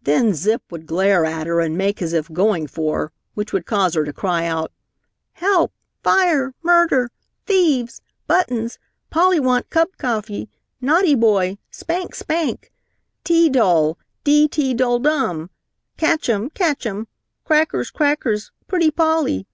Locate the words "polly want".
9.10-9.68